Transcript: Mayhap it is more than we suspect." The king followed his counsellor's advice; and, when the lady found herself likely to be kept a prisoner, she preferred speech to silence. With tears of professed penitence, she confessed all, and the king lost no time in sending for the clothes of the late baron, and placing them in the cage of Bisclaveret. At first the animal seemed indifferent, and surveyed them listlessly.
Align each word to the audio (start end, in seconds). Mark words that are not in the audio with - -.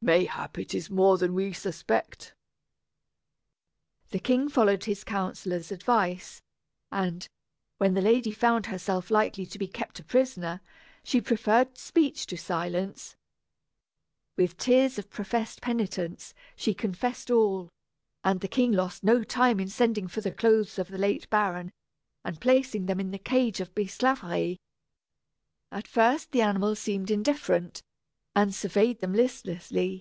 Mayhap 0.00 0.58
it 0.60 0.76
is 0.76 0.88
more 0.88 1.18
than 1.18 1.34
we 1.34 1.52
suspect." 1.52 2.32
The 4.10 4.20
king 4.20 4.48
followed 4.48 4.84
his 4.84 5.02
counsellor's 5.02 5.72
advice; 5.72 6.40
and, 6.92 7.26
when 7.78 7.94
the 7.94 8.00
lady 8.00 8.30
found 8.30 8.66
herself 8.66 9.10
likely 9.10 9.44
to 9.46 9.58
be 9.58 9.66
kept 9.66 9.98
a 9.98 10.04
prisoner, 10.04 10.60
she 11.02 11.20
preferred 11.20 11.76
speech 11.76 12.26
to 12.26 12.36
silence. 12.38 13.16
With 14.36 14.56
tears 14.56 15.00
of 15.00 15.10
professed 15.10 15.60
penitence, 15.60 16.32
she 16.54 16.74
confessed 16.74 17.28
all, 17.28 17.68
and 18.22 18.40
the 18.40 18.46
king 18.48 18.70
lost 18.70 19.02
no 19.02 19.24
time 19.24 19.58
in 19.58 19.68
sending 19.68 20.06
for 20.06 20.20
the 20.20 20.32
clothes 20.32 20.78
of 20.78 20.88
the 20.88 20.96
late 20.98 21.28
baron, 21.28 21.72
and 22.24 22.40
placing 22.40 22.86
them 22.86 23.00
in 23.00 23.10
the 23.10 23.18
cage 23.18 23.58
of 23.58 23.74
Bisclaveret. 23.74 24.58
At 25.72 25.88
first 25.88 26.30
the 26.30 26.42
animal 26.42 26.76
seemed 26.76 27.10
indifferent, 27.10 27.82
and 28.36 28.54
surveyed 28.54 29.00
them 29.00 29.12
listlessly. 29.12 30.00